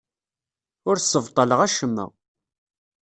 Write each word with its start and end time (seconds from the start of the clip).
Ur 0.89 0.95
ssebṭaleɣ 0.99 1.59
acemma. 1.65 2.05